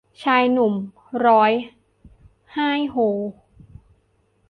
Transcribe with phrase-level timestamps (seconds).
[0.23, 0.73] ชายหนุ่ม
[1.25, 1.51] ร้อย
[2.53, 2.97] ไห้โฮ